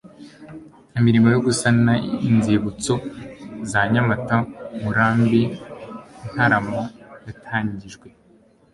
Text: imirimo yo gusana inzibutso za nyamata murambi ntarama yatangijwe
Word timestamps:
imirimo 0.99 1.27
yo 1.35 1.39
gusana 1.45 1.93
inzibutso 2.29 2.93
za 3.71 3.81
nyamata 3.91 4.35
murambi 4.81 5.41
ntarama 6.31 6.81
yatangijwe 7.25 8.07